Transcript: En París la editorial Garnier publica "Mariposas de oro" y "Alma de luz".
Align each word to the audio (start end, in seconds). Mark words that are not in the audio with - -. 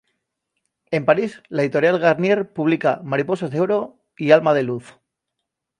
En 0.89 1.05
París 1.05 1.43
la 1.49 1.61
editorial 1.61 1.99
Garnier 1.99 2.51
publica 2.51 3.01
"Mariposas 3.03 3.51
de 3.51 3.59
oro" 3.61 3.99
y 4.17 4.31
"Alma 4.31 4.55
de 4.55 4.63
luz". 4.63 4.97